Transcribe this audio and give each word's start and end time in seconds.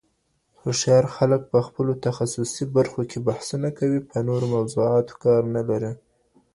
هوښيار 0.61 1.05
خلک 1.15 1.41
پخپلو 1.53 1.93
تخصصي 2.07 2.63
برخو 2.75 3.01
کي 3.09 3.17
بحثونه 3.27 3.69
کوي، 3.77 3.99
په 4.09 4.17
نورو 4.27 4.45
موضوعاتو 4.55 5.13
کار 5.23 5.41
نلري 5.55 5.91